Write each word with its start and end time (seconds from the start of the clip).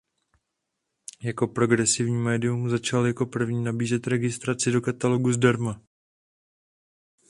Jako 1.23 1.47
progresivní 1.47 2.15
médium 2.17 2.69
začal 2.69 3.07
jako 3.07 3.25
první 3.25 3.63
nabízet 3.63 4.07
registraci 4.07 4.71
do 4.71 4.81
katalogu 4.81 5.33
zdarma. 5.33 5.81